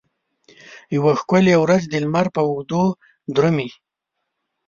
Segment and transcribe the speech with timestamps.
[0.95, 2.85] یوه ښکلې ورځ د لمر په اوږو
[3.35, 3.69] درومې